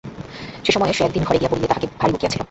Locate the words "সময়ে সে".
0.71-1.01